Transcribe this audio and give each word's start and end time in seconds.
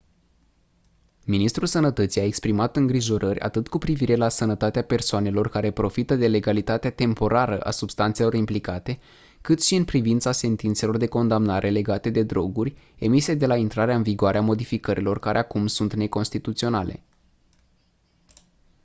ministrul 1.25 1.67
sănătății 1.67 2.21
a 2.21 2.25
exprimat 2.25 2.75
îngrijorări 2.75 3.39
atât 3.39 3.67
cu 3.67 3.77
privire 3.77 4.15
la 4.15 4.29
sănătatea 4.29 4.83
persoanelor 4.83 5.49
care 5.49 5.71
profită 5.71 6.15
de 6.15 6.27
legalitatea 6.27 6.91
temporară 6.91 7.59
a 7.59 7.71
substanțelor 7.71 8.33
implicate 8.33 8.99
cât 9.41 9.63
și 9.63 9.75
în 9.75 9.85
privința 9.85 10.31
sentințelor 10.31 10.97
de 10.97 11.07
condamnare 11.07 11.69
legate 11.69 12.09
de 12.09 12.23
droguri 12.23 12.75
emise 12.95 13.33
de 13.33 13.45
la 13.45 13.55
intrarea 13.55 13.95
în 13.95 14.03
vigoare 14.03 14.37
a 14.37 14.41
modificărilor 14.41 15.19
care 15.19 15.37
acum 15.37 15.67
sunt 15.67 15.93
neconstituționale 15.93 17.03